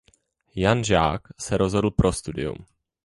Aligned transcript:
Jan 0.55 0.83
Žák 0.83 1.21
se 1.39 1.57
rozhodl 1.57 1.91
pro 1.91 2.13
studium. 2.13 2.55